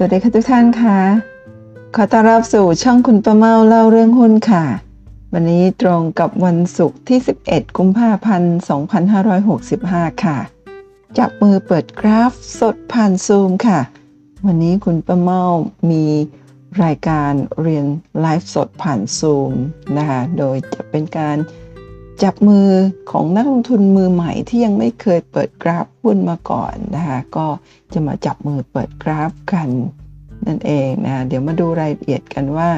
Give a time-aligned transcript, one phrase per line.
[0.00, 0.98] สวัสดีค่ะทุกท่านค่ะ
[1.96, 4.64] ขอต้อนรับสู่ช่องคุณประเมาเล่าเรื่องหุ้นค่ะ
[5.32, 8.56] วันนี้ตรงกับวันศุกร์ที่ 11 กุมภาพันธ์
[9.38, 10.38] 2565 ค่ะ
[11.18, 13.80] จับมือเปิดกราฟสดผ่านซูมค่ะ
[14.46, 15.42] วันนี้คุณประเมา
[15.90, 16.04] มี
[16.82, 17.86] รายการเรียน
[18.20, 19.52] ไลฟ์สดผ่านซูม
[19.96, 21.36] นะคะ โดยจะเป็นการ
[22.22, 22.68] จับมือ
[23.10, 27.46] ของนักลงทุนมือใหม่ที่ยังไม่เคยเปิดกราฟหุ้นมาก่อนนะคะก็
[27.92, 29.68] จะมาจับมือเปิดกราฟกัน
[30.46, 32.70] นั่นเองนะเดี๋ยวมาดูรายละเอียดกันว่า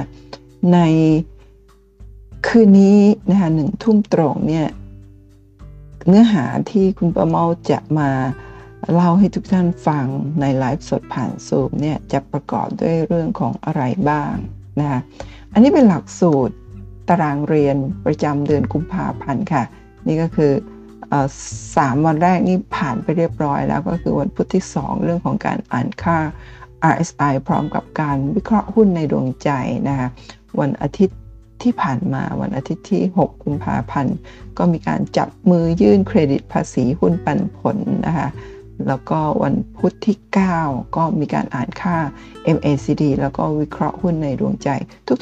[0.73, 0.79] ใน
[2.47, 4.67] คืนนี้นะคะหนึ่งทุ่มตรงเนี่ย
[6.07, 8.11] เนื้อหาที่คุณประเมาจะมา
[8.93, 10.07] เล่าให้ทุกท่านฟัง
[10.41, 14.33] ในไลฟ์สดผ่านซูมเนี่ยจะประกอบด้วยเรื่องของอะไรบ้าง
[14.81, 15.01] นะคะ
[15.53, 16.55] อันนี้เป็นหลักสูตร
[17.11, 19.63] ตารางเรียนประจำเดือนกุมภาพันธ์ค่ะ
[20.09, 20.53] นี่ก็คือ
[21.77, 26.19] สามวันแรกนี่ผ่านไปเรียบร้อยแล้วก็คือวันพุธที่ 2 เรื่องของการอ่านค่า
[26.93, 29.51] RSI พร้อมกับการวิเคราะห์หุ้นในดวงใจ
[29.89, 30.09] นะคะ
[30.61, 31.19] วันอาทิตย์
[31.63, 34.17] ที่ผ่านมาวันอาทิตย์ที่ 6 กุมภาพันธ์
[34.59, 37.77] ก็มีการจับมือยื่นเครดิตภาษีหุ้นปันผล
[38.07, 38.29] นะคะ
[38.89, 40.17] แล้วก็วันพุธที่
[40.57, 41.97] 9 ก็มีการอ่านค่า
[42.57, 44.69] MACD แล้วก็วิเคราะห์หุ้นในดวงใจ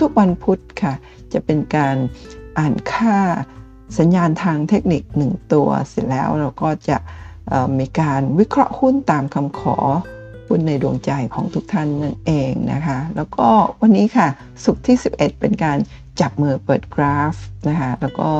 [0.00, 0.94] ทุกๆ วันพุธค่ะ
[1.32, 1.96] จะเป็นการ
[2.58, 3.18] อ่านค่า
[3.98, 6.98] สัญญาณทางเทคนิค 1 ตัวเสร็จแล้วเราก็จะ
[7.78, 9.76] มีการวิเคราะห์หุ้นตามคำขอ
[10.48, 13.48] หุ้นในดวงใจของทุกท่านนั่นเองนะคะ แล้วก็
[13.80, 14.28] วันนี้ค่ะ
[14.64, 15.78] สุขที่ 11 เป็นการ
[16.20, 17.34] จับมือเปิดกราฟ
[17.68, 18.30] นะคะแล้วก็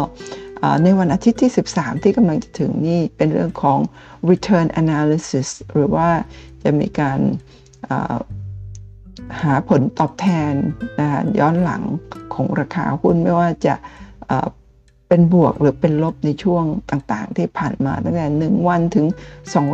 [0.83, 3.78] ในวันอาทิตย์ที่ 13 ที่กำลังจะถึงนี่เป็นเรื่องของ
[4.30, 6.11] return analysis หรือว่า
[6.62, 7.19] จะมีการ
[9.42, 10.52] หาผลตอบแทน
[10.98, 11.83] นะย้อนหลัง
[12.34, 13.74] ของราคาหุ้นไม่ว่าจะ
[15.08, 19.06] เป็นบวกหรือเป็นลบในช่วงต่างๆ ที่ผ่านมาตั้งแต่ 1 วันถึง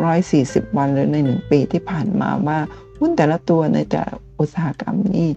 [0.04, 2.58] 240 วันหรือใน 1 ปีที่ผ่านมาว่า
[2.98, 4.02] หุ้นแต่ละตัวในแต่
[4.38, 5.28] อุตสาหกรรมนี้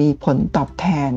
[0.00, 1.10] มีผลตอบแทน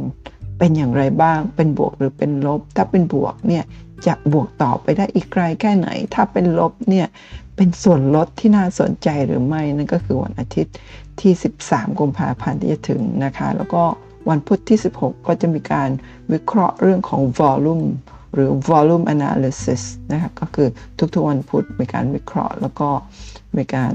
[0.58, 3.64] เป็นอย่างไรบ้าง เป็นบวกหรือเป็นลบ ถ้าเป็นบวกเนี่ย
[4.06, 7.08] จะบวกต่อไปได้อีกไกลแค่ไหน ถ้าเป็นลบเนี่ย
[7.56, 10.74] เป็นส่วนลดที่น่าสนใจหรือไม่นั่นก็คือวันอาทิตย์
[11.22, 11.34] ที่
[11.66, 13.84] 13 กุมภาพันธ์ที่จะถึงนะคะ แล้วก็
[14.30, 15.90] วันพุธที่ 16 ก็จะมีการ
[16.32, 17.86] วิเคราะห์เรื่องของ volume
[18.34, 19.82] หรือ volume analysis
[20.12, 20.68] นะคะก็คือ
[21.14, 22.90] ทุกๆวันพุธมีการวิเคราะห์ แล้วก็
[23.58, 23.94] มีการ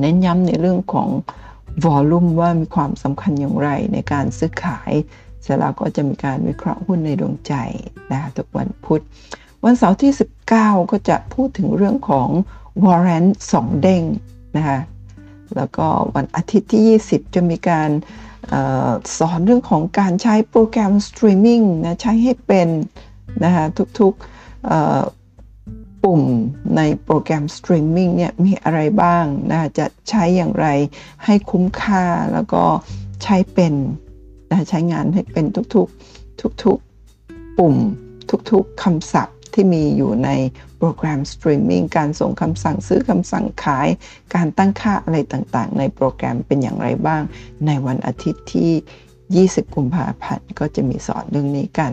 [0.00, 1.08] เน้นย้ำในเรื่องของ
[1.86, 4.92] volume ว่ามีความสำคัญอย่างไรในการซื้อขาย
[5.42, 7.54] เสร็จแล้วก็จะมีการวิเคราะห์หุ้นในดวงใจ
[8.10, 9.02] นะคะทุกวันพุธ
[9.64, 10.12] วันเสาร์ที่
[10.52, 12.28] 19 ก็จะพูดถึงเรื่องของ
[12.84, 14.02] warrant 2 เด้ง
[14.56, 14.78] นะคะ
[15.56, 17.90] แล้วก็วันอาทิตย์ที่ 20 จะมีการ
[18.52, 18.54] อ
[19.18, 22.68] สอนเรื่องของการใช้โปรแกรมสตรีมมิ่งนะใช้ให้เป็น
[23.44, 23.64] นะคะ
[24.00, 26.22] ทุกๆปุ่ม
[26.76, 30.66] ในโปรแกรมสตรีมมิ่งเนี่ยมีอะไรบ้างนะจะใช้อย่างไร
[31.24, 32.64] ให้คุ้มค่าแล้วก็
[33.22, 33.74] ใช้เป็น
[34.50, 37.76] นะใช้งานให้เป็นทุกๆทุกๆปุ่ม
[38.50, 40.30] ทุกๆคำศัพท์ ที่มีอยู่ใน
[40.78, 43.88] โปรแกรมสตรีมมิ่งการส่งคำสั่งซื้อคำสั่งขาย
[44.34, 47.22] การตั้งค่าอะไรต่างๆ ในโปรแกรมเป็นอย่างไรบ้าง
[47.66, 51.92] ในวันอาทิตย์ที่ 20 กุมภาพันธ์ก็จะมีสอนเรื่องนี้กัน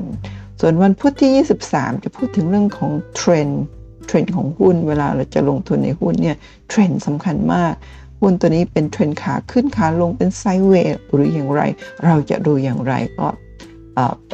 [0.59, 1.31] ส่วนวันพุธที่
[1.69, 3.63] 23 จะพูดถึงเรื่องของเทรนด์
[4.07, 6.37] เทรนด์ของหุ้นเวลาเราจะลงทุนในหุ้นเนี่ย
[6.69, 7.73] เทรนด์สำคัญมาก
[8.21, 11.61] หุ้นตัวนี้เป็นเทรนด์ขาขึ้นขาลงเป็น sideway หรืออย่างไร
[12.05, 13.27] เราจะดูอย่างไรก็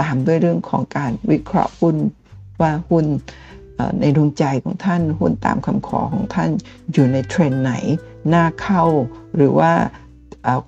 [0.02, 1.96] ตามด้วยเรื่องของการวิเคราะห์หุ้น
[2.62, 3.06] ว่าหุ้น
[4.02, 6.50] ในดวงใจของท่านหุ้นตามคำขอของท่าน
[6.94, 7.74] อยู่ในเทรนด์ไหน
[8.34, 8.84] น่าเข้า
[9.36, 9.72] หรือว่า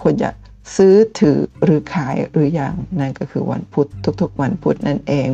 [0.01, 0.29] ควรจะ
[0.75, 3.87] ซื้อถือหรือขายหรืออย่างนั่นก็คือวันพุธ
[4.21, 5.27] ทุกๆ วันพุธนั่นเอง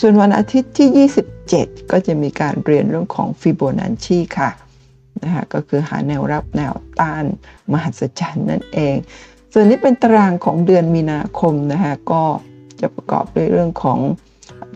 [0.00, 1.08] ส่วนวันอาทิตย์ที่
[1.46, 4.50] 27 ก็จะมีการเรียนเรื่องของฟิโบนัชชีค่ะ
[5.22, 7.24] นะคะก็คือหาแนวรับแนวต้าน
[7.72, 8.94] มหัศจรรย์นั่นเอง
[9.52, 12.22] ส่วนนี้เป็นตารางของเดือนมีนาคมนะคะก็
[12.80, 13.98] จะประกอบด้วยเรื่องของ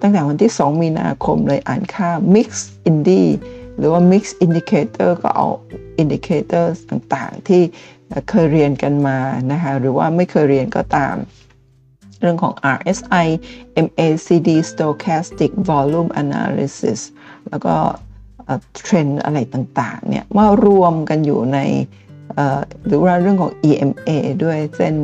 [0.03, 2.49] ตั้งแต่วันที่ 2 มีนาคมเลยอ่านค่า Mix
[2.89, 3.31] Indie
[3.77, 5.49] หรือว่า Mix Indicator ก็เอา
[6.03, 7.63] indicator ต่างๆ ที่
[8.31, 9.19] เคยเรียนกันมา
[9.53, 11.15] นะคะหรือว่าไม่เคยเรียนก็ตาม
[12.21, 13.27] เรื่องของ RSI
[13.87, 17.01] MACD Stochastic Volume Analysis
[17.49, 17.75] แล้วก็
[18.85, 21.59] เทรนด์อะไรต่างๆเนี่ยมารวมกันอยู่ใน
[22.87, 24.11] หรือว่าเรื่องของ EMA
[24.45, 24.95] ด้วยเส้น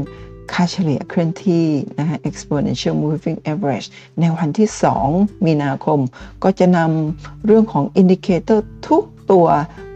[0.53, 1.67] ค่าเฉลี่ยเคลื่อนที่
[1.99, 3.89] นะฮะ exponential moving average
[4.21, 4.69] ในวันที่
[5.07, 5.99] 2 มีนาคม
[6.45, 9.47] ก็จะนำเรื่องของ indicator ทุกตัว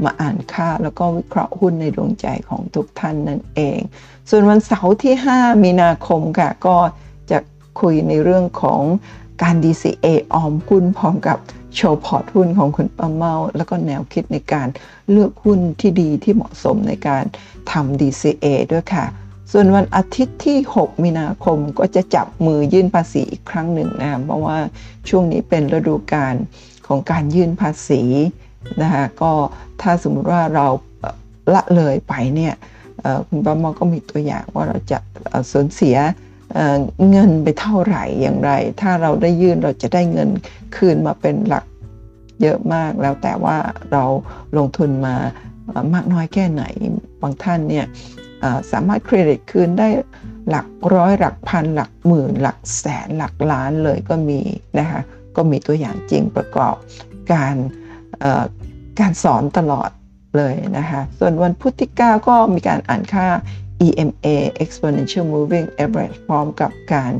[0.04, 3.78] มาอ่านค่าแล้วก็วิเคราะห์หุ้นในดวงใจของทุกท่านนั่นเอง
[4.30, 6.76] ส่วนวันเสาร์ที่ 5 มีนาคมค่ะ ก็
[7.30, 7.38] จะ
[7.80, 8.82] คุยในเรื่องของ
[9.42, 11.38] การ DCA ออมหุ้นพร้อมกับ
[11.74, 14.68] โชว์พอร์ตหุ้นของคุณป้าเมา แล้วก็แนวคิดในการ
[15.10, 17.24] เลือกหุ้นที่ดีที่เหมาะสมในการ
[17.70, 19.04] ทำ DCA ด้วยค่ะ
[19.54, 24.58] ส่วนวันอาทิตย์ที่ 6 มีนาคมก็จะจับมือยื่นภาษีอีกครั้งหนึ่งนะเพราะว่า
[25.08, 26.34] ช่วงนี้เป็นฤดูกาล
[26.86, 28.02] ของการยื่นภาษี
[28.82, 29.32] นะคะก็
[29.82, 30.66] ถ้าสมมุติว่าเรา
[31.54, 32.54] ละเลยไปเนี่ย
[33.28, 34.98] คุณป้ามาก็มีตัวอย่างว่าเราจะ
[35.50, 35.96] สูญเสีย
[37.10, 38.50] เงินไปเท่าไหร่อย่างไร
[38.80, 40.28] ถ้าเราได้ยื่นเราจะได้เงิน
[40.76, 41.64] คืนมาเป็นหลัก
[42.42, 43.56] เยอะมากแล้วแต่ว่า
[43.92, 44.04] เรา
[44.56, 45.16] ลงทุนมา
[45.94, 46.64] มากน้อยแค่ไหน
[47.22, 47.86] บางท่านเนี่ย
[48.72, 49.88] สามารถเครดิตคืนได้
[50.48, 54.40] หลักร้อยหลักพัน หลักหมื่น หลักแสนหลักล้านเลยก็มี
[54.78, 55.00] นะคะ
[55.36, 56.74] ก็มีตัวอย่างจริงประกอบ
[57.32, 57.54] การ
[59.00, 59.90] การสอนตลอด
[60.36, 63.26] เลยนะคะส่วนวันพุธที่ 9 ก็มีการอ่านค่า
[63.86, 64.26] EMA
[64.64, 67.12] Exponential Moving Average พร้อมกับการ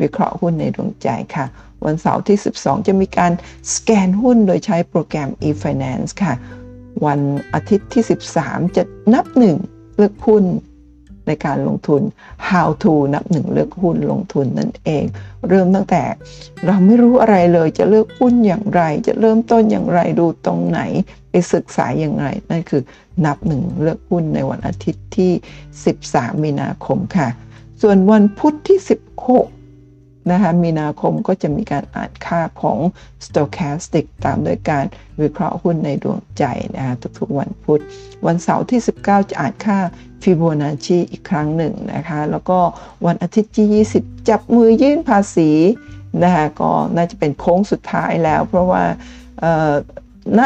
[0.00, 1.46] วิเคราะห์หุ้นในดวงใจค่ะ
[1.84, 3.32] วันเสาร์ที่ 12 จะมีการ
[3.74, 6.34] สแกนหุ้นโดยใช้โปรแกรม e-finance ค่ะ
[7.06, 7.20] วัน
[7.54, 8.04] อาทิตย์ที่
[8.38, 8.82] 13 จะ
[9.14, 9.56] นับหนึ่ง
[9.96, 10.44] เลือกหุ้น
[11.28, 12.02] ในการลงทุน
[12.48, 15.04] how to นับหนึ่งเลือกหุ้นลงทุนนั่นเอง
[15.48, 16.02] เริ่มตั้งแต่
[16.66, 20.80] เราไม่รู้อะไรเลยจะเลือกหุ้นอย่างไร จะเริ่มต้นอย่างไรดูตรงไหน
[21.30, 22.82] ไปศึกษาอย่างไร นั่นคือ
[23.24, 25.32] นับหนึ่งเลือกหุ้นในวันอาทิตย์ที่
[25.86, 27.28] 13 มีนาคมค่ะ
[27.82, 28.78] ส่วนวันพุธที่
[29.24, 29.57] 16
[30.30, 32.78] นะคะมีนาคมก็จะมีการอ่านค่าของ
[33.24, 34.84] stochastic ตามโดยการ
[35.20, 36.44] วิเคราะห์หุ้นในดวงใจ
[36.76, 37.80] นะคะทุกๆวันพุธ
[38.26, 39.78] วันเสาร์ที่ 19 จะอ่านค่า
[40.22, 42.58] Fibonacci อีกครั้งหนึ่งนะคะ แล้วก็
[43.06, 45.50] วันอาทิตย์ที่ 20 จับมือยื่นภาษี
[46.24, 48.84] นะคะก็น่าจะเป็นโค้งสุดท้ายแล้ว เพราะว่า
[50.38, 50.40] ณ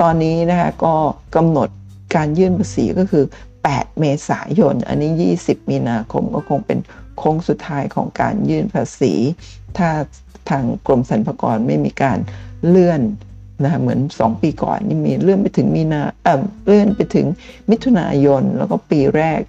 [0.00, 0.94] ตอนนี้นะคะก็
[1.36, 1.68] กำหนด
[2.14, 3.24] การยื่นภาษีก็คือ
[3.62, 5.12] 8 เมษายน อันนี้
[5.42, 6.78] 20 มีนาคมก็คงเป็น
[7.18, 9.14] โค้งสุดท้ายของการยื่นภาษี
[9.78, 9.88] ถ้า
[10.50, 12.18] ทางกรมสรรพากรไม่มีการ
[12.68, 13.00] เลื่อน
[13.64, 17.26] นะเหมือน 2 ปีก่อนนี่มีเลื่อนไปถึงมีนาเออเลื่อนไปถึง
[17.70, 19.40] มิถุนายน แล้วก็ปีแรก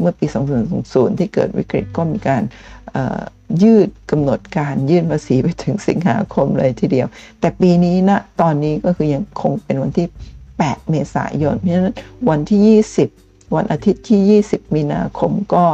[0.00, 0.26] เมื่อปี
[0.72, 2.42] 2020 ที่เกิดวิกฤตก็มีการ
[3.62, 7.06] ยืดกำหนดการยื่นภาษีไปถึงสิงหาคมเลยทีเดียว
[7.40, 10.06] แต่ปีนี้นะตอนนี้ก็คือยังคงเป็นวันที่
[10.48, 11.96] 8 เมษายน เพราะฉะนั้น
[12.28, 12.60] วันที่
[13.04, 15.66] 20 วันอาทิตย์ที่ 20 มีนาคมก็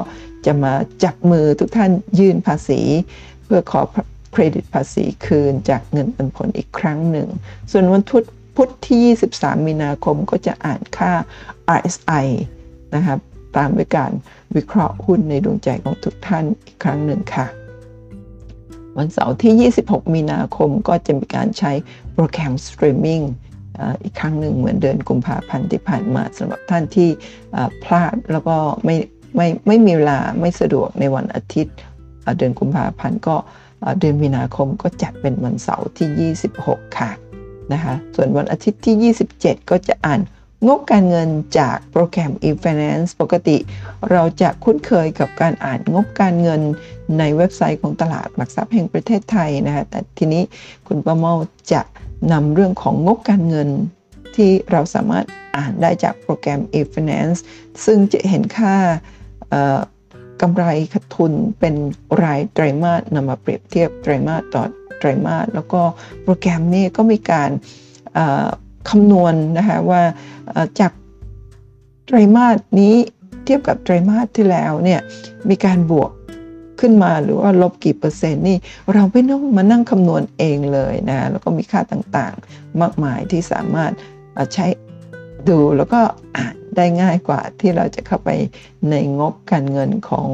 [0.46, 0.72] จะมา
[1.04, 2.80] จับมือทุกท่านยื่นภาษี
[3.44, 3.80] เพื่อขอ
[4.32, 7.28] เครดิตภาษีคืนจากเงินปันผลอีกครั้งหนึ่ง
[7.70, 8.24] ส่วนวันพุธ
[8.56, 11.12] พุธที่ 23 มีนาคมก็จะอ่านค่า
[11.78, 12.26] RSI
[12.94, 13.18] นะครับ
[13.56, 14.12] ตามด้วยการ
[14.56, 17.46] วิเคราะห์หุ้นในดวงใจของทุกท่านอีกครั้งหนึ่งค่ะ
[18.98, 21.72] วันเสาร์ที่ 26 มีนาคมก็จะมีการใช้
[22.14, 23.20] โปรแกรมสตรีมมิ่ง
[24.02, 27.08] อีกครั้งหนึ่งเหมือนเดือนกุมภาพันธ์ที่ผ่านมาสำหรับท่านที่
[27.84, 28.96] พลาดแล้วก็ไม่
[29.36, 31.76] ไม่ไม่มีเวลาไม่สะดวกในวันอาทิตย์
[32.38, 33.36] เดือนกุมภาพันธ์ก็
[34.00, 36.32] เดือนมีนาคมก็จัดเป็นวันเสาร์ที่
[36.62, 37.10] 26 ค่ะ
[37.72, 40.20] นะคะส่วนวันอาทิตย์ที่ 27 ก็จะอ่าน
[40.66, 41.28] งบการเงิน
[41.58, 43.56] จากโปรแกรม e-finance ปกติ
[44.10, 46.60] เราจะคุ้นเคยกับการอ่านงบการเงิน
[47.18, 50.42] ในเว็บไซต์ของตลาดหลักทรัพย์แห่งประเทศไทยนะคะแต่ทีนี้
[50.86, 51.34] คุณประเมา
[51.72, 51.82] จะ
[52.32, 53.68] นำเรื่องของงบการเงิน
[54.34, 55.26] ที่เราสามารถ
[55.56, 57.38] อ่านได้จากโปรแกรม e-finance
[57.84, 58.74] ซึ่งจะเห็นค่า
[60.40, 61.74] กำไรขาดทุนเป็น
[62.22, 64.64] รายไตรมาสนำมาเปรียบเทียบไตรมาสต่อ
[64.98, 65.82] ไตรมาสแล้วก็
[66.22, 67.50] โปรแกรมนี้ก็มีการ
[68.88, 70.02] คำนวณนะคะว่า
[70.80, 70.92] จาก
[72.06, 72.94] ไตรมาสนี้
[73.44, 75.00] เทียบกับไตรมาสที่แล้วเนี่ย
[75.48, 76.10] มีการบวก
[76.82, 78.58] ขึ้นมาหรือว่าลบกี่เปอร์เซ็นต์นี่
[78.94, 83.92] เราไม่ต้องมานั่งคำนวณเองเลยนะแล้วก็มีค่าต่างๆ มากมายที่สามารถ
[84.54, 84.66] ใช้
[85.48, 86.00] ดูแล้วก็
[86.36, 88.30] อ่านได้ง่ายกว่าที่เราจะเข้าไป
[88.90, 90.28] ในงบการเงินของ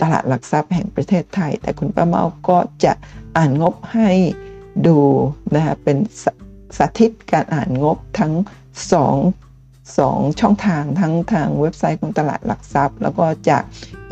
[0.00, 2.92] ตลาดหลักทรัพย์แห่งประเทศไทย แต่คุณป้าเมาก็จะ
[3.36, 4.10] อ่านงบให้
[4.86, 4.98] ดู
[5.54, 5.96] นะคะเป็น
[6.76, 8.32] สาธิตการอ่านงบทั้ง
[8.92, 9.16] สอง
[9.98, 13.62] สองช่องทางทั้งทางเว็บไซต์ของตลาดหลักทรัพย์ แล้วก็จาก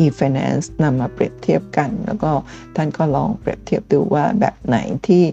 [0.04, 2.30] e-finance นำมาเปรียบเทียบกัน แล้วก็
[2.76, 5.24] ท่านก็ลองเปรียบเทียบดูว่าแบบไหนที่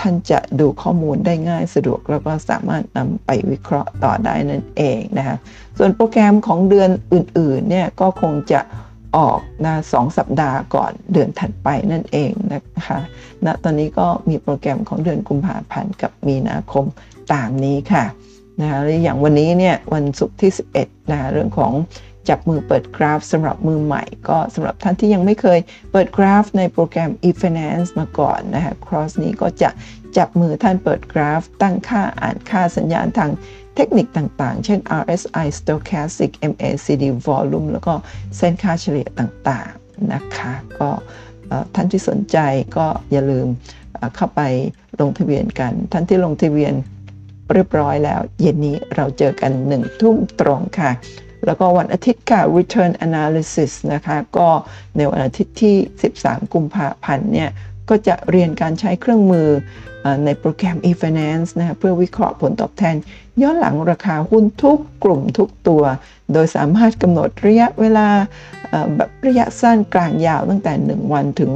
[0.00, 5.36] ท่านจะดูข้อมูลได้ง่ายสะดวก แล้วก็สามารถนำไปวิเคราะห์ต่อได้นั่นเองนะคะ
[5.78, 8.60] ส่วนโปรแกรมของเดือนอื่นๆเนี่ยก็คงจะ
[9.16, 12.98] ออกนะสองสัปดาห์ก่อนเดือนถัดไปนั่นเองนะคะ
[13.44, 16.84] ณนะตอนนี้ก็มีโปรแกรมของเดือนกุมภาพันธ์กับมีนาคม
[17.32, 18.04] ตามนี้ค่ะ
[18.60, 21.72] นะคะอย่างวันนี้เนี่ยวันศุกร์ที่ 11นะคะเรื่องของ
[22.28, 25.58] จับมือเปิดกราฟสำหรับมือใหม่ ก็สำหรับท่านที่ยังไม่เคย
[25.92, 29.70] เปิดกราฟในโปรแกรม e-finance มาก่อนนะคะ cross นี้ก็จะ
[30.16, 33.30] จับมือท่านเปิดกราฟ ตั้งค่าอ่านค่าสัญญาณทาง
[33.76, 37.94] เทคนิคต่างๆ เช่น RSI Stochastic MACD Volume แล้วก็
[38.36, 40.90] เส้นค่าเฉลี่ยต่างๆนะคะ ก็
[41.74, 42.38] ท่านที่สนใจ
[42.76, 43.46] ก็อย่าลืม
[44.16, 44.40] เข้าไป
[45.00, 46.74] ลงทะเบียนกัน ท่านที่ลงทะเบียน
[47.52, 50.90] เรียบร้อยแล้ว เย็นนี้เราเจอกันหนึ่งทุ่มตรงค่ะ
[51.46, 54.48] แล้วก็วันอาทิตย์ค่ะ return analysis นะคะก็
[54.96, 55.76] ในวันอาทิตย์ที่
[56.14, 57.50] 13 กุมภาพันธ์เนี่ย
[57.88, 59.48] ก็จะเรียนการใช้เครื่องมือ
[60.24, 62.96] ในโปรแกรม e-finance นะคะเพื่อวิเคราะห์ผลตอบแทน
[63.42, 65.82] ย้อนหลังราคาหุ้นทุกกลุ่มทุกตัว
[66.32, 68.08] โดยสามารถกำหนดระยะเวลา
[68.96, 71.50] แบบระยะสั้นกลางยาวตั้งแต่ 1 วันถึง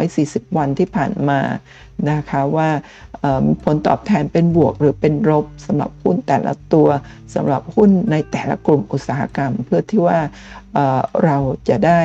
[0.00, 1.40] 240 วันที่ผ่านมา
[2.10, 2.68] นะคะว่า
[3.64, 6.88] ผลตอบแทนเป็นบวกหรือเป็นลบสำหรับหุ้นแต่ละตัว
[7.34, 10.18] สำหรับหุ้นในแต่ละกลุ่มอุตสาหกรรม เพื่อที่ว่า
[11.24, 11.36] เรา
[11.68, 12.02] จะได้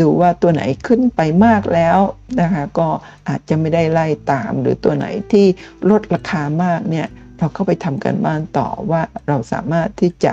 [0.00, 1.98] ดูว่าตัวไหนขึ้นไปมากแล้ว
[2.40, 2.88] นะคะก็
[3.28, 5.46] อาจจะไม่ได้ไล่ตาม หรือตัวไหนที่
[5.90, 7.06] ลดราคามากเนี่ย
[7.38, 10.32] เราเข้าไปทำกันบ้านต่อว่าเราสามารถที่จะ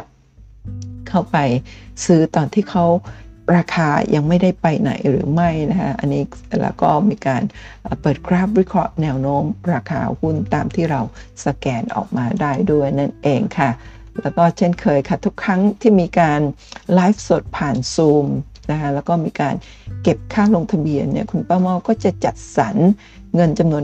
[1.09, 1.37] เข้าไป
[2.05, 2.85] ซื้อตอนที่เขา
[3.55, 6.23] ราคายังไม่ได้ไปไหนหรือไม่นะคะอันนี้
[6.61, 7.43] แล้วก็มีการ
[8.01, 11.01] เปิดกราฟวิเคราะห์แนวโน้ม ราคาหุ้นตามที่เรา
[11.45, 13.69] สแกนออกมาได้ด้วยนั่นเองค่ะ
[14.21, 16.41] แล้วก็เช่นเคยค่ะทุกครั้งที่มีการ
[16.93, 18.27] ไลฟ์สดผ่านซูม
[18.71, 19.55] นะคะแล้วก็มีการ
[20.03, 22.75] เก็บค่าลงทะเบียนเนี่ยคุณป้าเมาก็จะจัดสรร
[23.35, 23.83] เงินจำนวน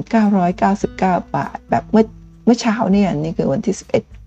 [0.65, 2.05] 999 บาท แบบเมื่อ
[2.45, 4.20] เมื่อเช้าเนี่ยนี่คือวันที่ 11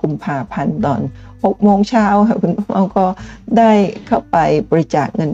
[0.00, 1.00] กุมภาพันธ์ตอน
[1.32, 3.06] 6โมงเช้าค่ะคุณป้ามาก็
[3.58, 3.72] ได้
[4.06, 4.36] เข้าไป
[4.70, 5.30] บริจาคเงิน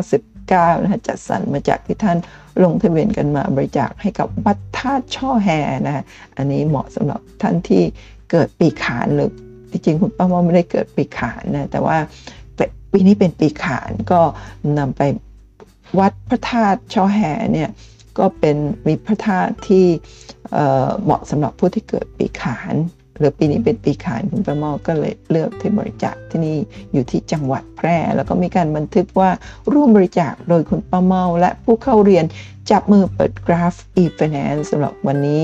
[0.00, 2.18] 999นะคะจัดสรรมาจากที่ท่าน
[2.64, 5.48] ลงทะเบียนกันมาบริจาคให้กับวัดท่าช่อแฮ
[5.86, 6.04] นะ
[6.36, 7.82] อันนี้เหมาะสำหรับท่านที่
[8.30, 9.30] เกิดปีขานหรือ
[9.70, 11.96] จริงๆคุณป้าว่าไม่ได้เกิดปีขานนะแต่ว่า
[12.92, 14.20] ปีนี้เป็นปีขานก็
[14.78, 15.02] นำไป
[15.98, 17.20] วัดพระธาตุช่อแห
[17.52, 17.70] เนี่ย
[18.18, 19.86] ก็เป็นมีพระธาตุที่
[21.02, 22.74] เหมาะสำหรับผู้ที่เกิดปีขาน
[23.18, 26.56] หรือปีนี้เป็นปีขานคุณประมอก็เลยเลือกที่บริจาคที่นี่
[26.92, 29.30] อยู่ที่จังหวัดแพร่ แล้วก็มีการบันทึกว่า
[29.72, 32.24] ร่วมบริจาคโดยคุณป้าเมาและผู้เข้าเรียน
[32.70, 35.42] จับมือเปิดกราฟ e-finance สำหรับวันนี้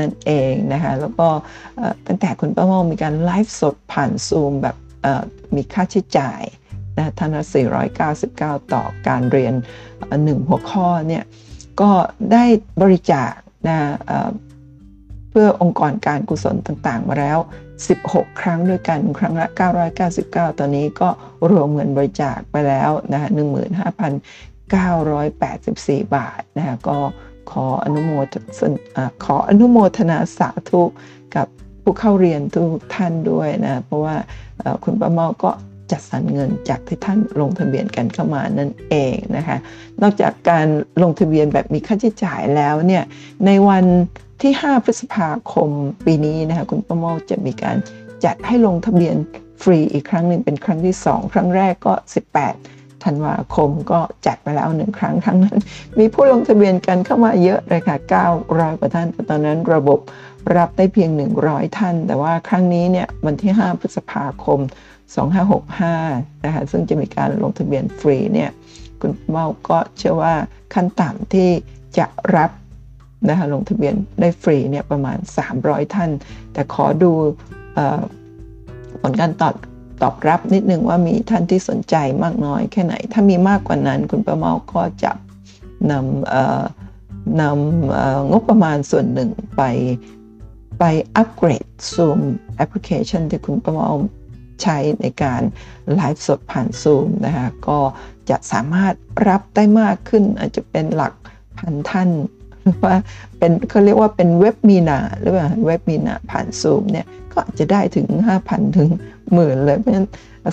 [0.00, 1.28] นั่นเองนะคะแล้วก็
[2.06, 4.76] ตั้งแต่คุณป้าเมามีการไลฟ์สดผ่านซูมแบบ
[5.54, 6.42] มีค่าใช้จ่าย
[6.96, 7.44] นะท่านละ
[8.04, 9.54] 499 ต่อการเรียน
[10.24, 11.24] หนึ่งหัวข้อเนี่ย
[11.80, 11.90] ก็
[12.32, 12.44] ได้
[12.82, 13.30] บริจาค
[13.68, 13.76] นะ
[15.30, 17.38] เพื่อองค์กรการกุศลต่างๆ มาแล้ว
[17.88, 19.46] 16 ครั้งด้วยกัน ครั้งละ
[20.02, 21.08] 999 ตอนนี้ก็
[21.50, 23.30] รวมเงินบริจาคไปแล้วนะ
[24.80, 26.98] 15,984 บาทนะก็
[27.50, 28.34] ขออนุโมท
[29.24, 30.82] ขออนุโมทนาสาธุ
[31.36, 31.46] กับ
[31.82, 34.16] ผู้เข้าเรียนทุกท่านด้วยนะเพราะว่า
[34.84, 35.50] คุณป้าเมาก็
[35.90, 39.56] จัดสรรเงินจากที่ท่านลงทะเบียนกันเข้ามานั่นเองนะคะ
[40.02, 40.66] นอกจากการ
[41.02, 43.04] ลงทะเบียนแบบมีค่าใช้จ่ายแล้วเนี่ย
[43.46, 43.84] ในวัน
[44.42, 45.70] ที่ 5 พฤษภาคม
[46.04, 47.76] ปีนี้นะคะคุณประโมจะมีการ
[48.24, 49.16] จัดให้ลงทะเบียน
[49.62, 51.94] ฟรีอีกครั้งหนึ่งเป็นครั้งที่ 2 ครั้งแรกก็
[52.46, 55.58] 18 ธันวาคมก็จัดไปแล้วหนึ่งครั้งครั้งนั้น
[55.98, 57.96] มีผู้ลงทะเบียนกันเข้ามาเยอะเลยค่ะ
[58.38, 59.98] 900 กว่าท่านแตอนนั้นระบบ
[60.56, 61.10] รับได้เพียง
[61.44, 64.60] 100 ท่าน แต่ว่าครั้งนี้เนี่ยวันที่ 5 พฤษภาคม
[65.52, 68.50] 2565 นะคะซึ่งจะมีการลงทะเบียนฟรีเนี่ย
[69.00, 70.34] คุณเมาก็เชื่อว่า
[70.74, 71.50] ขั้นต่ำที่
[71.98, 72.06] จะ
[72.36, 72.50] รับ
[73.28, 75.18] นะคะลงทะเบียนได้ฟรีเนี่ยประมาณ
[75.56, 76.10] 300 ท่าน
[76.52, 77.12] แต่ขอดู
[79.00, 79.54] ผลการตอบ
[80.02, 85.12] ตอบรับนิดนึงว่ามีท่านที่สนใจมากน้อยแค่ไหน ถ้ามีมากกว่านั้นคุณประเมาก็จะ
[85.90, 89.62] นำนำงบประมาณส่วนหนึ่งไป
[90.78, 90.84] ไป
[91.16, 92.20] อัปเกรด Zoom
[92.56, 93.90] แอปพลิเคชันที่คุณประเมา
[94.62, 95.42] ใช้ในการ
[95.94, 97.78] ไลฟ์สดผ่านซูมนะคะก็
[98.30, 98.94] จะสามารถ
[99.28, 101.12] รับได้มากขึ้นอาจจะเป็นหลัก
[101.58, 102.08] พันท่าน
[102.84, 102.94] ว่า
[103.38, 108.06] เป็นเขาเรียกว่าเป็นเว็บมีนาหรือว่าเว็บมีนาผ่านซูมเนี่ยก็อาจจะได้ถึง
[108.42, 108.90] 5,000 ถึง
[109.32, 110.08] หมื่นเลย เพราะฉะนั้น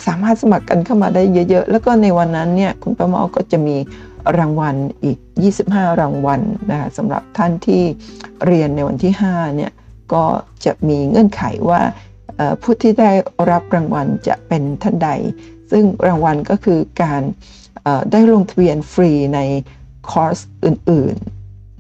[0.08, 3.78] สามารถสมัครกันเข้ามาได้เยอะ ๆ แล้วก็ในวันนั้นเนี่ยคุณประมอก็จะมี
[4.40, 5.18] รางวัลอีก
[5.60, 7.84] 25 รางวัลนะคะสำหรับท่านที่
[8.46, 9.72] เรียนในวันที่ 5 เนี่ย
[10.14, 10.26] ก็
[10.66, 11.82] จะมีเงื่อนไขว่า
[12.62, 13.12] ผู้ที่ได้
[13.52, 15.10] รับรางวัลจะเป็นท่านใด
[15.72, 17.22] ซึ่งรางวัลก็คือการ
[18.12, 19.40] ได้ลงทะเบียนฟรีใน
[20.10, 21.16] คอร์สอื่น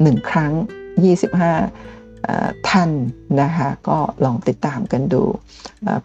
[0.06, 0.66] 1 ครั้ง 25
[2.70, 2.92] ท่าน
[3.42, 5.24] นะคะ ก็ลองติดตามกันดู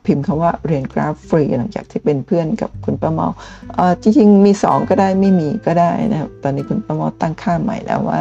[0.05, 3.29] พิมพ์คำว่าเรียนกราฟฟรีหลังจากที่เป็นเพื่อนกับคุณป้าเมา
[4.03, 8.21] จริงๆมี 2 ก็ได้ไม่มีก็ได้นะครับตอนนี้คุณป้าเมาตั้งค่าใหม่แล้วว่า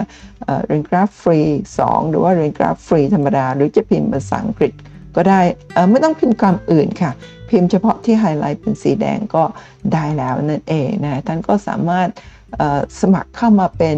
[0.67, 1.39] เรียนกราฟฟรี
[1.77, 4.73] 2 หรือว่าเรียนกราฟฟรีธรรมดา หรือจะพิมพ์ภาษาอังกฤษ
[5.15, 5.41] ก็ได้
[5.89, 7.11] ไม่ต้องพิมพ์คำอื่นค่ะ
[7.49, 9.43] พิมพ์เฉพาะที่ไฮไลท์เป็นสีแดงก็
[9.93, 12.07] ได้แล้วนั่นเองนะท่านก็สามารถ
[13.01, 13.97] สมัครเข้ามาเป็น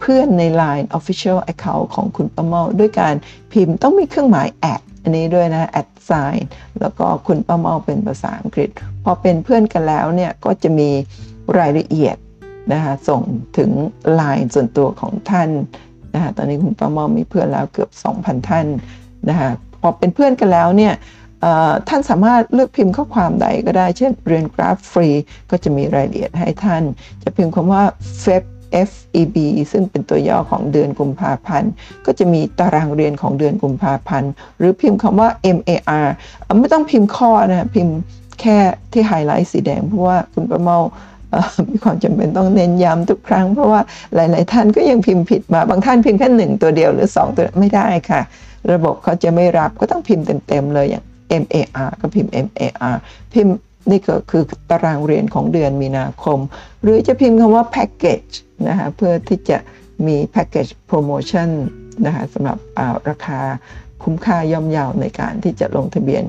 [0.00, 3.14] เพื่อนใน Line Official Account ของคุณป้าเม่าด้วยการ
[3.52, 6.48] พิมพ์ต้องมีเครื่องหมาย at อันนี้ด้วยนะ at sign
[6.80, 8.68] แล้วก็คุณป้าเม่าเป็นภาษาอังกฤษ
[9.04, 10.88] พอเป็นเพื่อนกันแล้วเนี่ยก็จะมี
[11.58, 12.16] รายละเอียด
[12.72, 13.20] นะคะส่ง
[13.58, 13.70] ถึง
[14.20, 15.50] Line ส่วนตัวของท่าน
[16.14, 17.90] นะคะตอนนี้คุณป้าเมามีเพื่อนแล้วเกือบ
[18.20, 18.66] 2,000 ท่าน
[19.28, 20.94] นะคะพอเป็นเพื่อนกันแล้วเนี่ย
[21.88, 25.08] ท่านสามารถเลือกพิมพ์ข้อความใดก็ได้ เช่นเรียนกราฟฟรี
[25.50, 26.82] ก็จะมีรายละเอียดให้ท่าน
[27.22, 27.82] จะพิมพ์คำว่า
[28.24, 28.44] FEB
[28.88, 29.36] FEB
[29.72, 31.70] ซึ่งเป็นตัวย่อของเดือนกุมภาพันธ์
[32.06, 36.08] ก็จะมีตารางเรียนของเดือนกุมภาพันธ์ หรือพิมพ์คำว่า MAR
[36.60, 37.94] ไม่ต้องพิมพ์ข้อนะ พิมพ์
[38.40, 38.58] แค่
[38.92, 40.78] ที่ไฮไลท์สีแดง เพราะว่าคุณประเมา
[41.70, 43.80] มีความจำเป็นต้องเน้นย้ำทุกครั้ง เพราะว่า
[44.14, 48.20] หลาย ๆ ท่านก็ยังพิมพ์ผิดมา บางท่านพิมพ์แค่หนึ่งตัวเดียวหรือ 2 ตัวไม่ได้ค่ะ
[48.72, 51.04] ระบบเขาจะไม่รับก็ต้องพิมพ์เต็ม ๆ เลยอย่าง
[51.42, 52.96] MAR ก็พิมพ์ MAR
[53.34, 53.54] พิมพ์
[53.90, 56.38] นี่ก็คือตารางเรียนของเดือนมีนาคม
[56.82, 58.32] หรือจะพิมพ์คำว่า package
[58.68, 59.58] นะคะเพื่อที่จะ
[60.06, 61.50] มี package promotion
[62.06, 62.58] นะคะสำหรับ
[63.08, 63.40] ราคา
[64.02, 66.24] คุ้มค่าย่อมเยาวในการที่จะลงทะเบียน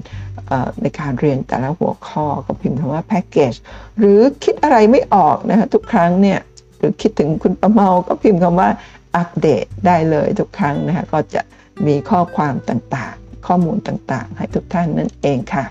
[0.81, 3.57] ในการเรียนแต่ละหัวข้อก็พิมพ์คำว่า package
[3.99, 6.39] หรือคิดอะไรไม่ออกนะคะทุกครั้งเนี่ย
[6.77, 8.69] หรือคิดถึงคุณประเมาก็พิมพ์คำว่า
[9.15, 11.41] อัปเดตได้เลยทุกครั้งนะคะก็จะ
[11.87, 15.65] มีข้อความต่างๆ ข้อมูลต่างๆ ให้ทุกท่านนั่นเองค่ะ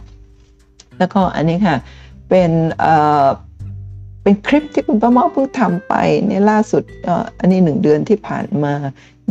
[1.00, 1.76] แล้วก็อันนี้ค่ะ
[2.28, 2.50] เป็น
[4.22, 5.94] เป็นคลิปที่คุณป้าเมาเพิ่งทำไป
[6.26, 6.82] เนี่ล่าสุด
[7.40, 8.74] อันนี้หนึ่งเดือนที่ผ่านมา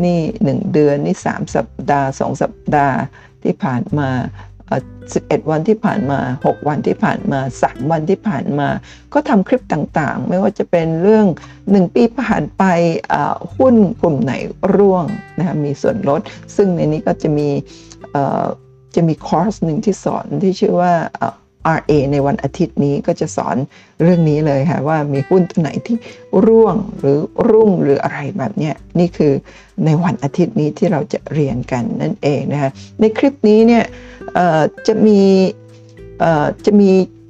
[0.04, 2.98] นี่หนึ่งเดือนนี่สามสัปดาห์สองสัปดาห์
[3.44, 4.10] ที่ผ่านมา
[4.80, 8.70] 11วันที่ผ่านมา6วันที่ผ่านมา3วันที่ผ่านมา
[9.14, 11.26] ก็ทำคลิปต่างๆ ไม่ว่าจะเป็นเรื่อง
[11.60, 12.64] 1ปีผ่านไป
[13.56, 14.34] หุ้นกลุ่มไหน
[14.76, 15.06] ร่วง
[15.38, 16.22] นะคะมีส่วนลด
[16.56, 17.50] ซึ่งในนี้ก็จะมี
[18.96, 20.94] จะมีคอร์สหนึ่งที่สอนที่ชื่อว่า
[21.78, 23.58] RA ในวันอาทิตย์นี้ก็จะสอน
[24.02, 25.98] เรื่องนี้เลยค่ะว่ามีหุ้นตัวไหนที่
[26.46, 29.34] ร่วงหรือรุ่งหรืออะไรแบบนี้นี่คือ
[29.86, 33.84] ในวันอาทิตย์นี้ที่เราจะเรียนกันนั่นเองนะคะในคลิปนี้เนี่ย
[34.88, 35.20] จะมี
[36.66, 36.90] จะมี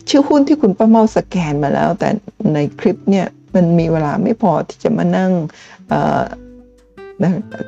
[0.10, 2.10] ชื่อหุ้นที่คุณป้าเมาสแกนมาแล้ว แต่
[2.54, 5.32] ในคลิปเนี่ยมันมีเวลาไม่พอที่จะมานั่ง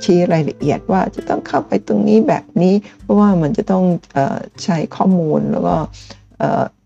[0.03, 3.85] ชี้รายละเอียดว่าจะต้องเข้าไปตรงนี้แบบนี้ เพราะว่ามันจะต้อง
[4.63, 5.75] ใช้ข้อมูลแล้วก็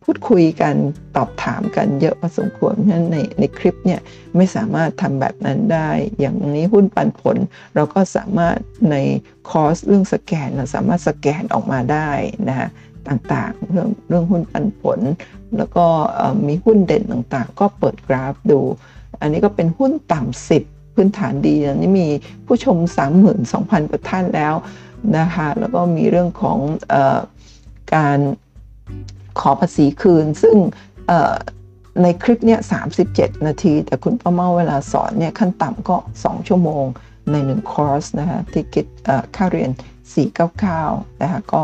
[0.03, 0.75] พูดคุยกัน
[1.17, 3.99] ตอบถามกันเยอะพอสมควรเพราะฉะนั้นในในคลิปเนี่ย
[4.37, 5.89] ไม่สามารถทำแบบนั้นได้
[6.19, 7.37] อย่างนี้หุ้นปันผล
[7.75, 8.57] เราก็สามารถ
[8.91, 8.95] ใน
[9.49, 12.09] คอร์สเรื่องสแกนเราสามารถสแกนออกมาได้
[12.49, 12.69] นะฮะ
[13.07, 14.99] ต่างๆ เรื่องเรื่องหุ้นปันผล
[15.57, 15.85] แล้วก็
[16.47, 18.59] มีหุ้นเด่นต่างๆ ก็เปิดกราฟดู
[19.21, 20.63] อันนี้ก็เป็นหุ้นต่ำสิบ
[20.95, 22.07] พื้นฐานดีอันนี้มี
[22.45, 22.77] ผู้ชม
[23.33, 24.55] 32,000กว่าท่านแล้ว
[25.17, 26.57] นะคะแล้วก็มีเรื่องของ
[26.93, 26.95] อ
[27.95, 28.19] การ
[29.39, 30.55] ขอภาษีคืน ซึ่ง
[32.01, 32.59] ในคลิปเนี่ย
[33.01, 36.85] 37 นาที แต่คุณป้าเมาเวลาสอนเนี่ยขั้นต่ำก็ 2 ชั่วโมง
[37.31, 38.85] ใน1คอร์สนะคะที่คิด
[39.35, 39.71] ค่าเรียน
[40.45, 41.61] 499 นะคะก็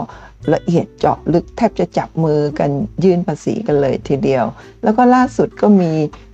[0.53, 2.69] ละเอียดเจาะลึกแทบจะจับมือกัน
[3.03, 4.45] ยื่นภาษีกันเลยทีเดียว
[4.83, 5.91] แล้วก็ล่าสุดก็มี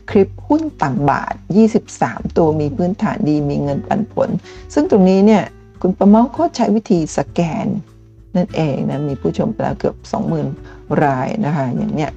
[0.09, 1.33] คลิปหุ้นต่ำบาท
[1.85, 4.29] 23 ตัวมีพื้นฐานดีมีเงินปันผล
[4.73, 5.43] ซึ่งตรงนี้เนี่ย
[5.81, 7.67] คุณประเมาก็ใช้วิธีสแกน
[8.35, 9.95] นั่นเองนะมีผู้ชมไปแล้วเกือบ
[10.37, 12.11] 20,000 รายนะคะอย่างเนี้ย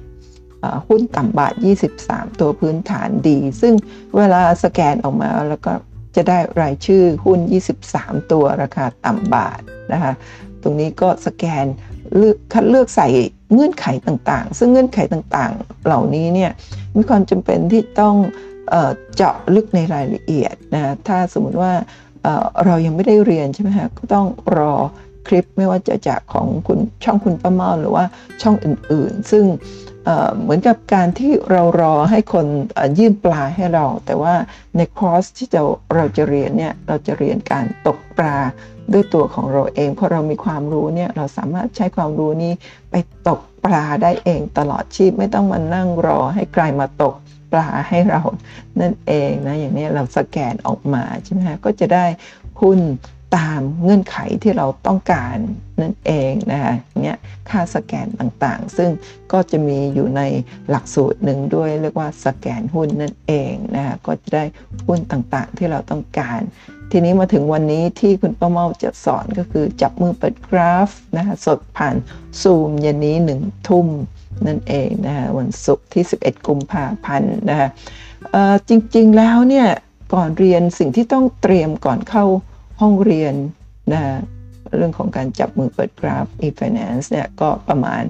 [0.87, 1.53] หุ้นต่ำบาท
[1.97, 3.73] 23 ตัวพื้นฐานดี ซึ่ง
[4.17, 5.73] เวลาสแกนออกมาแล้วก็
[6.15, 7.39] จะได้รายชื่อหุ้น
[7.85, 9.61] 23 ตัวราคาต่ำบาท
[9.93, 10.13] นะคะ
[10.61, 11.65] ตรงนี้ก็สแกน
[12.17, 13.07] เลือกคัดเลือกใส่
[13.53, 16.51] เงื่อนไขต่างๆ ซึ่งเงื่อนไขต่างๆ เหล่านี้เนี่ย
[16.95, 18.15] มีความจำเป็นที่ต้อง
[19.15, 21.73] เจาะลึกในรายละเอียดนะถ้าสมมติว่า
[22.65, 24.73] เรายังไม่ได้เรียนใช่ไหมฮะก็ต้องรอ
[25.27, 28.05] คลิปไม่ว่าจะจากของคุณช่องคุณป้าเมาหรือว่า
[28.41, 29.45] ช่องอื่นๆ ซึ่ง
[30.41, 32.45] เหมือนกับการที่เรารอให้คน
[32.97, 34.33] ยื่นปลาให้เรา แต่ว่า
[34.77, 35.61] ในคอร์สที่จะ
[35.95, 38.37] เราจะเรียนเนี่ยเราจะเรียนการตกปลา
[38.93, 42.53] ด้วยตัวของเราเอง เพราะเรามีความรู้เนี่ยเราสามารถใช้ความรู้นี้
[42.91, 42.95] ไป
[43.27, 47.15] ตกปลาได้เองตลอดชีพไม่ต้องมานั่งรอให้ใครมาตก
[47.51, 48.21] ปลาให้เรา
[48.79, 52.05] นั่นเองนะอย่างนี้เราสแกนออกมาใช่ไหมฮะก็จะได้
[52.61, 52.79] หุ้น
[53.35, 55.37] ตามเงื่อนไขที่เราต้องการ
[55.81, 57.17] นั่นเองนะคะเนี้ย
[57.49, 58.89] ค่าสแกนต่างๆ ซึ่ง
[59.31, 60.21] ก็จะมีอยู่ใน
[60.69, 64.43] หลักสูตรหนึ่งด้วยเรียกว่าสแกนหุ้นนั่นเองนะคะก็จะได้
[64.87, 66.41] หุ้นต่างๆที่เราต้องการ
[66.91, 71.95] ทีนี้มาถึงวันนี้ที่คุณป้าเมาจะสอนก็คือจับมือเปิดกราฟนะคะสดผ่าน
[72.41, 73.87] ซูมเย็นนี้หนึ่งทุ่ม
[74.47, 77.69] นั่นเองนะคะวันศุกร์ที่ 11 กุมภาพันธ์นะคะ
[78.69, 79.67] จริงๆแล้วเนี่ย
[80.13, 82.25] ก่อนเรียนสิ่งที่ต้องเตรียมก่อนเข้า
[82.81, 83.35] ห้องเรียน
[83.93, 84.01] นะ
[84.77, 88.03] เรื่องของการจับมือเปิดกราฟ e-finance เนี่ยก็ประมาณ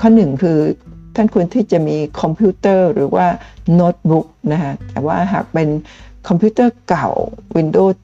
[0.00, 0.58] ข้อหนึ่งคือ
[1.16, 3.26] ท่านควรที่จะมีคอมพิวเตอร์หรือว่า
[3.74, 5.68] โน้ตบุ๊กนะฮะแต่ว่าหากเป็น
[6.28, 7.08] คอมพิวเตอร์เก่า
[7.56, 7.96] Windows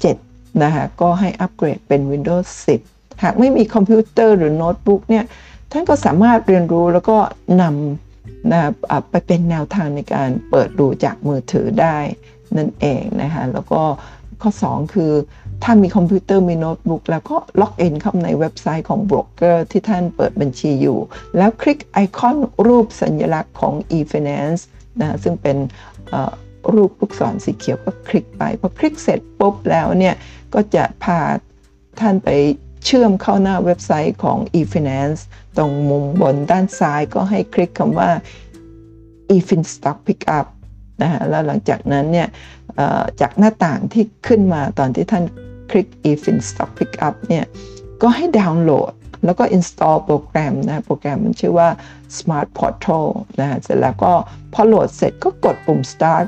[0.00, 2.46] 7นะฮะก็ให้อัปเกรดเป็น Windows
[2.84, 5.24] 10 หากไม่มีคอมพิวเตอร์หรือโน้ตบุ๊กเนี่ย
[5.72, 7.16] ท่านก็สามารถเรียนรู้แล้วก็
[7.60, 8.60] นำนะ
[9.10, 11.96] ไปเป็นแนวทางในการเปิดดูจากมือถือได้
[12.56, 13.82] นั่นเองนะคะแล้วก็
[14.42, 15.12] ข้อ 2 คือ
[15.66, 20.98] ถ้ามีคอมพิวเตอร์มีโน้ตบุ๊กแล้วก็ล็อกอินเข้าในเว็บไซต์ของโบรกเกอร์ที่ท่านเปิดบัญชีอยู่
[21.36, 24.60] แล้วคลิกไอคอนรูปสัญลักษณ์ของ e-finance
[25.00, 25.56] นะซึ่งเป็น
[26.74, 30.14] รูปลูกศรสีเขียวก็คลิกไปพอคลิกเสร็จปุ๊บแล้วเนี่ย
[30.54, 31.18] ก็จะพา
[32.00, 32.28] ท่านไป
[32.84, 35.20] เชื่อมเข้าหน้าเว็บไซต์ของ e-finance
[35.56, 38.10] ตรงมุมบนด้านซ้ายก็ให้คลิกคำว่า
[39.34, 40.46] e-fin stock pickup
[41.02, 42.28] นะฮะแล้วหลังจากนั้นเนี่ย
[43.20, 45.24] จากหน้าต่างที่ขึ้นมาตอนที่ท่าน
[45.70, 47.44] คลิก e-fin stock pickup เนี่ย
[48.02, 48.92] ก็ให้ดาวน์โหลด
[49.24, 51.68] แล้วก็ install โปรแกรมนะ โปรแกรมมันชื่อว่า
[52.18, 53.06] smart portal
[53.40, 54.12] นะฮะเสร็จแล้วก็
[54.52, 56.26] พอโหลดเสร็จก็กดปุ่ม start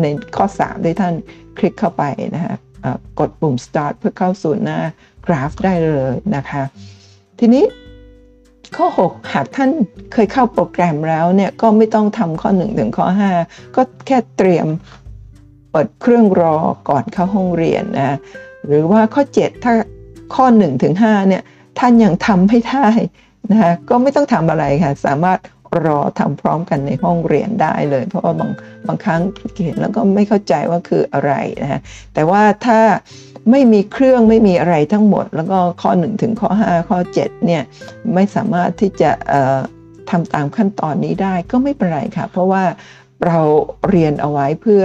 [0.00, 1.14] ในข้อ3ที่ท่าน
[1.58, 2.02] คลิกเข้าไป
[2.34, 2.56] นะฮะ
[3.20, 4.78] กดปุ่ม start เพื่อเข้าสู่หน้า
[5.26, 6.62] กราฟได้เลยนะคะ
[7.38, 7.64] ทีนี้
[8.76, 9.70] ข้อ 6 หากท่าน
[10.12, 13.06] เคยเข้าโปรแกรมแล้วเนี่ยก็ไม่ต้องทำข้อ 1 ถึงข้อ
[13.42, 14.66] 5 ก็แค่เตรียม
[15.70, 16.56] เปิดเครื่องรอ
[16.88, 18.18] ก่อนเข้าห้องเรียนนะ
[18.68, 19.74] หรือว่าข้อ 7 ถ้า
[20.34, 21.42] ข้อ 1 ถึง 5 เนี่ย
[21.78, 22.86] ท่านยังทำไม่ได้
[23.50, 25.38] นะก็ไม่ต้องทำอะไรค่ะ สามารถ
[25.86, 28.50] รอทำพร้อมกันในห้องเรียนได้เลย เพราะว่าบาง
[28.86, 29.20] บางครั้ง
[29.64, 31.80] เห็นแล้วก็ไม่เข้าใจว่าคืออะไรนะฮะ
[32.14, 32.80] แต่ว่าถ้า
[33.50, 37.62] ไม่มีเครื่องไม่มีอะไรทั้งหมด แล้วก็ข้อ 1 ถึงข้อ 5 ข้อ 7 เนี่ย
[38.14, 39.10] ไม่สามารถที่จะ
[40.10, 42.64] ทำตามขั้นตอนนี้ได้ก็ไม่เป็นไรค่ะ เพราะว่า
[43.26, 43.40] เรา
[43.90, 44.82] เรียนเอาไว้เพื่อ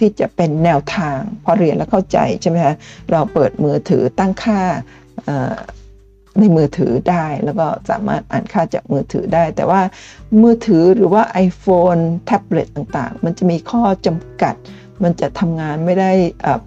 [0.00, 2.74] ที่จะเป็นแนวทาง พอเรียนแล้วเข้าใจใช่ไหมคะ
[3.10, 4.60] เราเปิดมือถือตั้งค่า
[6.40, 9.80] ในมือถือได้แล้วก็สามารถอ่านค่าจากมือถือได้ แต่ว่า
[10.42, 14.54] มือถือหรือว่า iPhone แท็บเล็ตต่างๆ มันจะมีข้อจำกัด
[15.04, 16.10] มันจะทำงานไม่ได้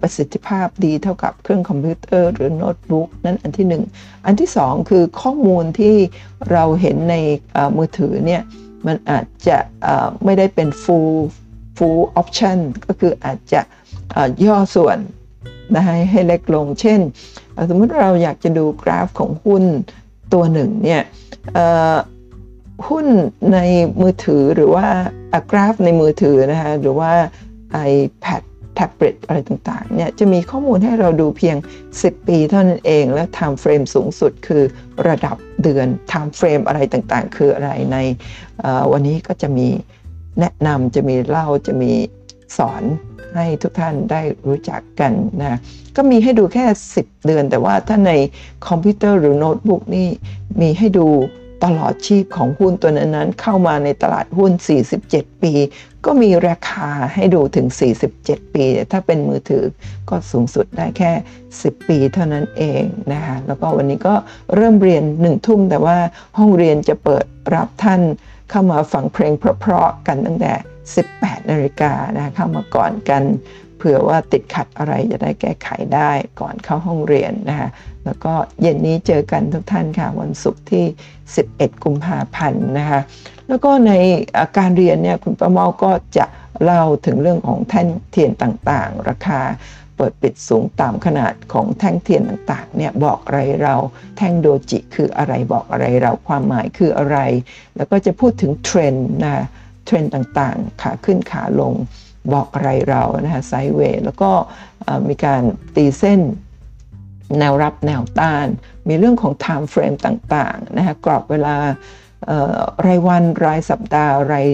[0.00, 3.82] ประสิทธิภาพดีเท่ากับเครื่องคอมพิวเตอร์หรือโน้ตบุ๊กนั่นอันที่หนึ่ง
[4.26, 5.96] อันที่สองคือข้อมูลที่
[6.50, 7.16] เราเห็นใน
[7.76, 8.42] มือถือเนี่ย
[8.86, 9.58] มันอาจจะ
[10.24, 11.16] ไม่ได้เป็น full
[11.76, 13.60] full option ก็คืออาจจะ
[14.46, 14.98] ย่อส่วน
[15.74, 17.00] นะให้เล็กลง เช่น
[17.68, 19.64] สมมติเราอยากจะดูกราฟของหุ้น
[20.32, 21.02] ตัวหนึ่งเนี่ย
[22.88, 23.06] หุ้น
[23.52, 23.58] ใน
[24.00, 24.86] มือถือหรือว่า
[25.50, 27.10] กราฟในมือถือนะคะหรือว่า
[27.92, 28.42] iPad
[28.74, 31.56] แท็บเล็ตอะไรต่างๆเนี่ยจะมีข้อมูลให้เราดูเพียง
[31.92, 34.62] 10 ปีเท่านั้นเอง และ time frame สูงสุดคือ
[35.08, 37.96] ระดับเดือน time frame อะไรต่างๆ คืออะไรใน
[38.92, 39.68] วันนี้ก็จะมี
[40.40, 41.92] แนะนำจะมีเล่าจะมี
[42.58, 42.82] สอน
[43.36, 45.58] ให้ทุกท่านได้รู้จักกันนะ
[45.96, 46.66] ก็มีให้ดูแค่
[46.96, 48.12] 10 เดือน แต่ว่าถ้าใน
[48.68, 50.08] คอมพิวเตอร์หรือโน้ตบุ๊กนี่
[50.60, 51.08] มีให้ดู
[51.64, 54.52] ตลอดชีพของหุ้นตัวนั้นๆ เข้ามาในตลาดหุ้น
[54.96, 55.52] 47 ปี
[56.04, 57.66] ก็มีราคาให้ดูถึง
[58.10, 59.64] 47 ปี ถ้าเป็นมือถือ
[60.08, 61.12] ก็สูงสุดได้แค่
[61.50, 64.14] 10 ปีเท่านั้นเองนะคะแล้วก็วันนี้ก็
[64.54, 65.98] เริ่มเรียนหนึ่งทุ่มแต่ว่า
[66.38, 68.00] ห้องเรียนจะเปิดรับท่าน
[68.52, 70.52] เข้ามาฟังเพลงเพราะๆกันตั้งแต่
[71.02, 73.22] 18นาฬิกานะเข้ามาก่อนกัน
[73.78, 76.10] เผื่อว่าติดขัดอะไรจะได้แก้ไขได้
[76.40, 77.68] ก่อนเข้าห้องเรียนนะคะ
[78.04, 80.84] แล้วก็เย็นนี้เจอกันทุกท่านค่ะวันศุกร์ที่
[81.34, 83.00] 11 กุมภาพันธ์นะคะ
[83.48, 83.92] แล้วก็ใน
[84.58, 86.26] การเรียนเนี่ยคุณประเมาก็จะ
[86.64, 89.40] เล่าถึงเรื่องของแท่นเทียนต่างๆ ราคา
[89.96, 93.74] เปิดปิดสูงตามขนาดของแท่งเทียนต่างๆเนี่ยบอกอะไรเรา
[94.16, 97.18] แท่งโดจิคืออะไรบอกอะไรเราความหมายคืออะไร
[97.76, 99.46] แล้วก็จะพูดถึงเทรนด์นะ
[99.84, 101.74] เทรนด์ต่างๆ ขาขึ้นขาลง
[102.32, 104.30] บอกอะไรเรานะคะไซเวย์แล้วก็
[105.08, 105.42] มีการ
[105.74, 106.20] ตีเส้น
[107.38, 108.46] แนวรับแนวต้าน
[108.88, 111.56] มีเรื่องของ time frame ต่างๆนะคะกรอบเวลา
[112.86, 114.48] รายวันรายสัปดาห์ราย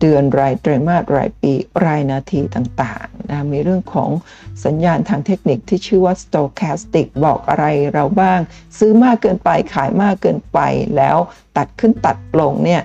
[0.00, 1.52] เดือนรายไตรมาสรายปี
[1.86, 4.10] รายนาทีต่างๆนะมีเรื่องของ
[4.64, 8.40] สัญญาณทางเทคนิคที่ชื่อว่า stochastic บอกอะไรเราบ้าง
[8.78, 10.58] ซื้อมากเกินไปขายมากเกินไป
[10.96, 11.16] แล้ว
[11.56, 12.82] ตัดขึ้นตัดลงเนี่ย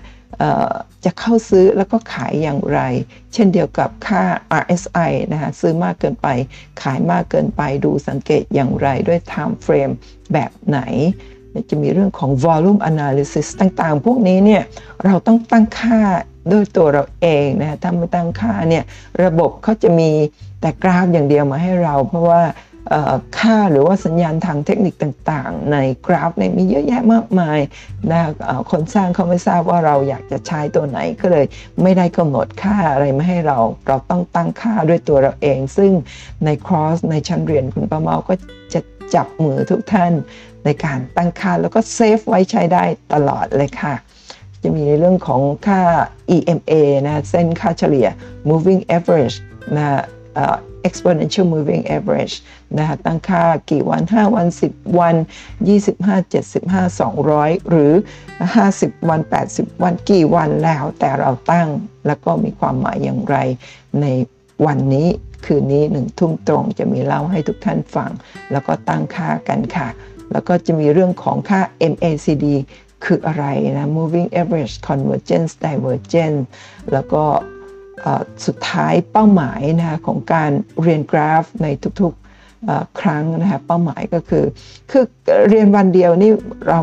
[1.05, 2.79] จะเข้าซื้อแล้วก็ขายอย่างไร
[3.33, 4.23] เช่นเดียวกับค่า
[4.61, 6.27] RSI นะคะซื้อมากเกินไป
[6.81, 9.93] ขายมากเกินไปดูสังเกตอย่างไรด้วย time frame
[10.33, 10.79] แบบไหน
[11.69, 14.63] จะมีเรื่องของ volume analysis ต่างๆ พวกนี้เนี่ย
[15.05, 16.01] เราต้องตั้งค่า
[16.51, 18.83] ด้วยตัวเราเองนะถ้าไม่ตั้งค่าเนี่ย
[19.23, 20.11] ระบบเขาจะมี
[20.61, 22.41] แต่กราฟอย่างเดียวมาให้เรา เพราะว่า
[23.39, 27.59] ค่าหรือว่าสัญญาณทางเทคนิคต่างๆ ในกราฟเนี่ยมีเยอะแยะมากมาย
[28.11, 28.21] นะ
[28.71, 31.45] คนสร้างเขาไม่ทราบว่าเราอยากจะใช้ตัวไหนก็เลย
[31.83, 35.91] ไม่ได้กำหนดค่าอะไรมาให้เรา เราต้องตั้งค่าด้วยตัวเราเอง ซึ่ง
[36.45, 38.33] ในคอร์สในชั้นเรียนคุณประเมาก็
[38.73, 38.81] จะ
[39.15, 40.13] จับมือทุกท่าน
[40.65, 43.95] ในการตั้งค่าแล้วก็เซฟไว้ใช้ได้ตลอดเลยค่ะ
[44.63, 45.81] จะมีในเรื่องของค่า
[46.35, 46.73] EMA
[47.05, 48.07] นะเส้นค่าเฉลี่ย
[48.49, 49.35] moving average
[49.77, 49.87] นะ
[50.87, 52.35] exponential moving average
[52.77, 55.15] นะคะตั้งค่ากี่วัน 5 วัน 10 วัน
[55.75, 57.93] 25 75 200 หรือ
[58.49, 61.67] 50 วัน 80 วันกี่วันแล้วแต่เราตั้ง
[62.07, 63.37] แล้วก็มีความหมายอย่างไร
[64.01, 64.05] ใน
[64.65, 65.07] วันนี้
[65.45, 68.11] คืนนี้หนึ่งทุ่มตรงจะมีเล่าให้ทุกท่านฟัง
[68.51, 69.87] แล้วก็ตั้งค่ากันค่ะ
[70.31, 72.45] แล้วก็จะมีเรื่องของค่า MACD
[73.05, 73.45] คืออะไร
[73.77, 76.41] นะ moving average convergence divergence
[76.93, 77.23] แล้วก็
[78.45, 81.67] สุดท้ายเป้าหมายนะของการเรียนกราฟใน
[82.01, 84.45] ทุกๆครั้งนะคะเป้าหมายก็คือ
[84.91, 85.03] คือ
[85.49, 86.31] เรียนวันเดียวนี่
[86.67, 86.79] เรา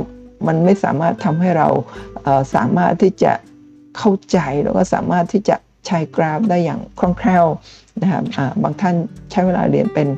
[0.47, 1.69] มันไม่สามารถทำให้เรา
[2.55, 3.33] สามารถที่จะ
[3.97, 7.47] เข้าใจแล้วก็สามารถที่จะใช้กราฟได้อย่างคล่องแคล่ว
[8.03, 8.23] นะครับ
[8.63, 8.95] บางท่าน
[9.31, 10.09] ใช้เวลาเรียนเป็น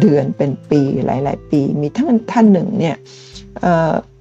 [0.00, 2.96] เดือนเป็นปีหลาย ๆ ปี มีท่านท่านหนึ่งเนี่ย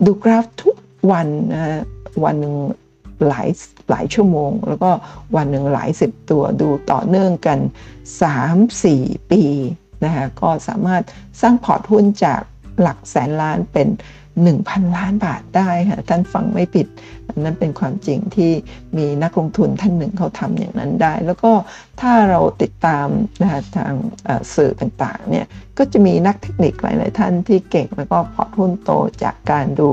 [0.06, 0.76] ดูกราฟทุก
[1.12, 1.82] วันนะ
[2.24, 2.56] วันหนึ่ง
[3.28, 3.50] หลาย
[3.90, 4.92] หลายชั่วโมง แล้วก็
[5.36, 7.60] วันหนึ่งหลายสิบตัวดูต่อเนื่องกัน
[8.50, 9.44] 3-4 ปี
[10.04, 11.04] นะคะก็สามารถ
[11.42, 12.42] สร้างพอร์ตหุ้นจาก
[12.82, 13.88] หลักแสนล้านเป็น
[14.42, 16.88] 1,000 ล้านบาทได้ค่ะท่านฟังไม่ผิด
[17.36, 18.52] นั้นเป็นความจริงที่
[18.98, 21.52] มีนักลงทุนท่านหนึ่งเขาทำอย่างนั้นได้ แล้วก็
[22.02, 23.08] ถ้าเราติดตาม
[23.42, 23.94] นะทาง
[24.56, 25.46] สื่อต่างๆเนี่ย
[25.78, 28.92] ก็จะมีนักเทคนิคหลาย ๆ ท่านที่เก่งแล้วก็พอร์ตหุ้นโต
[29.24, 29.90] จากการดู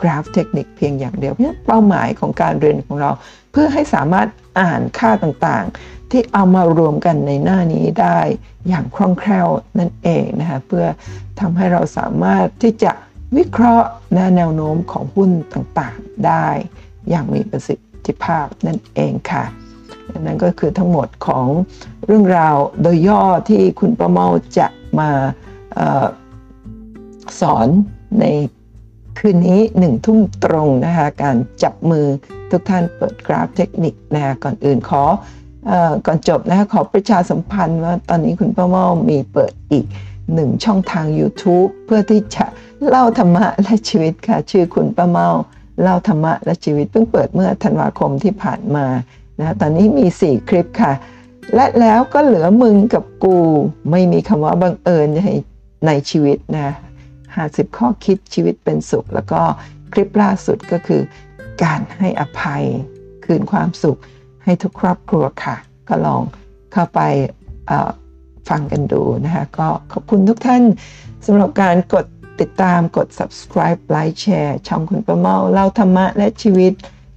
[0.00, 3.10] กราฟเทคนิคเพียงอย่างเดียวเพราะเป้าหมายของการเรียนของเรา
[3.52, 4.28] เพื่อให้สามารถ
[4.60, 8.18] อ่านค่าต่างๆ ที่เอามารวมกันในหน้านี้ได้
[8.68, 10.86] อย่างคล่องแคล่วนั่นเองนะคะเพื่อ
[11.40, 12.92] ทำให้เราสามารถที่จะ
[13.36, 13.88] วิเคราะห์
[14.36, 16.46] แนวโน้มของหุ้นต่างๆ ได้
[17.10, 19.44] อย่างมีประสิทธิภาพนั่นเองค่ะ
[20.20, 21.46] นั่นก็คือทั้งหมดของ
[22.06, 24.26] เรื่องราวโดยย่อที่คุณประเมา
[24.58, 24.66] จะ
[24.98, 25.10] มา
[25.78, 26.06] ออ
[27.40, 27.68] สอน
[28.20, 28.24] ใน
[29.18, 32.06] คืนนี้หนึ่งทุ่มตรงนะคะการจับมือ
[32.50, 35.02] ทุกท่านเปิดกราฟเทคนิคนะะก่อนอื่นขอ
[35.70, 35.72] อ
[36.06, 39.84] ก่อนจบนะคะขอประชาสัมพันธ์ว่าตอนนี้คุณป้าเมามีเปิดอีก
[40.34, 42.46] หนึ่งช่องทาง YouTube เพื่อที่จะ
[42.88, 45.28] เล่าธรรมะและชีวิตค่ะ ชื่อคุณป้าเมา
[45.82, 48.86] เล่าธรรมะและชีวิตเพิ่งเปิดเมื่อธันวาคมที่ผ่านมา
[49.40, 50.92] นะตอนนี้มี 4 คลิปค่ะ
[51.54, 53.36] และแล้วก็เหลือมึงกับกู
[53.90, 55.22] ไม่มีคำว่าบังเอิญใน
[55.86, 56.74] ในชีวิตนะ
[57.36, 59.40] หาสิบข้อคิดชีวิตเป็นสุข แล้วก็
[59.92, 61.02] คลิปล่าสุดก็คือ
[61.62, 62.64] การให้อภัย
[63.24, 63.98] คืนความสุข
[64.44, 65.56] ให้ทุกครอบครัวค่ะ
[65.88, 66.22] ก็ลอง
[66.72, 67.00] เข้าไป
[68.48, 70.62] ฟังกันดูนะคะ ก็ขอบคุณทุกท่าน
[71.26, 72.06] สำหรับการกด
[72.40, 76.72] ติดตามกด subscribe ไลค์แชร์ช่องคุณประเมาเล่าธรรมะและชีวิต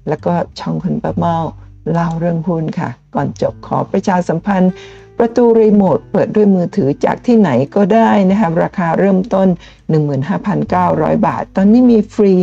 [0.09, 1.37] แล้วก็ช่องคุณประเมา
[1.91, 4.73] เล่าเรื่องหุ้นค่ะ ก่อนจบขอประชาสัมพันธ์
[5.17, 9.47] ประตูรีโมทเปิดด้วยมือถือจากที่ไหนก็ได้นะคะราคาเริ่มต้น
[10.37, 12.33] 15,900 บาท ตอนนี้มีฟรี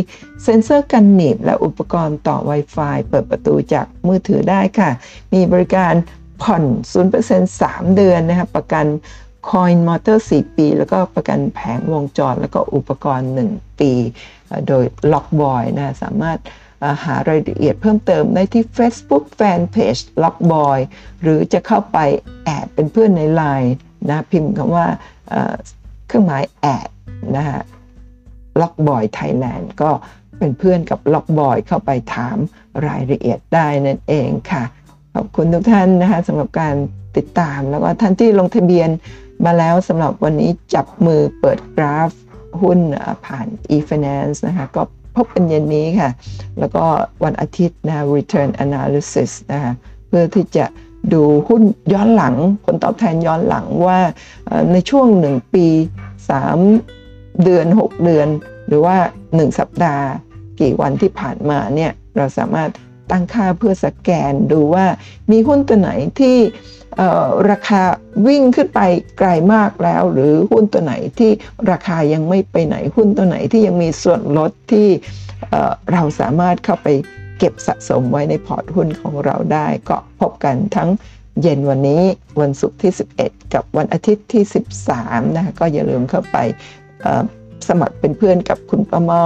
[0.43, 4.89] เซ็นเซอร์กันหนีบและอุปกรณ์ต่อ Wi-Fi เปิดประตูจากมือถือได้ค่ะ
[5.33, 5.93] มีบริการ
[6.41, 6.63] ผ่อน
[7.13, 8.85] 0% 3 เดือนนะคะประกัน
[9.49, 13.91] คอยล์มอเตอร์ 4 ปี แล้วก็ประกันแผงวงจร แล้วก็อุปกรณ์ 1 ปี
[14.67, 16.39] โดยล็อกบอยนะสามารถ
[17.05, 20.79] หารายละเอียดเพิ่มเติมได้ที่ Facebook Fanpage ล็อกบอย
[21.21, 21.97] หรือจะเข้าไป
[22.43, 23.71] add เป็นเพื่อนใน Line
[24.09, 24.87] นะพิมพ์คำว่า
[26.07, 26.87] เครื่องหมายแอด
[27.35, 27.61] นะฮะ
[28.61, 29.91] ล็อกบอยไทยแลนด์ก็
[30.37, 32.37] เป็นเพื่อนกับล็อกบอยเข้าไปถาม
[32.87, 34.63] รายละเอียดได้นั่นเองค่ะ
[35.17, 36.75] ขอบคุณทุกท่านนะคะสำหรับการ
[37.17, 38.89] ติดตาม แล้วก็ท่านที่ลงทะเบียน
[39.45, 42.11] มาแล้วสำหรับวันนี้จับมือเปิดกราฟ
[42.61, 42.79] หุ้น
[43.25, 44.81] ผ่าน e-finance นะคะก็
[45.15, 46.09] พบกันเย็นนี้ค่ะ
[46.59, 46.85] แล้วก็
[47.23, 49.73] วันอาทิตย์นะ return analysis นะคะ
[50.07, 50.65] เพื่อที่จะ
[51.13, 53.99] ดูหุ้นย้อนหลัง ผลตอบแทนย้อนหลังว่า
[54.71, 55.67] ในช่วง 1 ปี
[56.55, 58.27] 3 เดือน 6 เดือน
[58.67, 58.97] หรือว่า
[59.27, 60.05] 1 สัปดาห์
[60.59, 62.69] กี่วันที่ผ่านมาเนี่ย เราสามารถ
[63.11, 64.85] ตั้งค่าเพื่อสแกนดูว่า
[65.31, 66.37] มีหุ้นตัวไหนที่
[67.51, 67.81] ราคา
[68.27, 68.81] วิ่งขึ้นไป
[69.17, 71.31] ไกลมากแล้ว หรือหุ้นตัวไหนที่
[71.71, 74.87] ราคายังไม่ไปไหนหุ้นตัวไหนที่ยังมีส่วนลดที่
[75.91, 76.87] เราสามารถเข้าไป
[77.39, 80.89] เก็บสะสมไว้ในพอร์ตหุ้นของเราได้ ก็พบกันทั้ง
[81.41, 82.03] เย็นวันนี้
[82.41, 82.91] วันศุกร์ที่
[83.23, 84.43] 11 กับวันอาทิตย์ที่
[84.89, 86.37] 13นะคะก็อย่าลืมเข้าไป
[87.67, 89.23] สมัครเป็นเพื่อนกับคุณป้าเม่า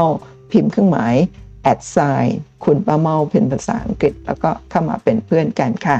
[0.51, 1.15] พิมพ์เครื่องหมาย
[1.63, 5.97] at sign คุณป้าเม่าเป็นภาษาอังกฤษ แล้วก็เข้ามาเป็นเพื่อนกันค่ะ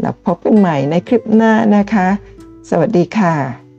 [0.00, 2.08] แล้วพบกันใหม่ในคลิปหน้านะคะ
[2.70, 3.69] สวัสดีค่ะ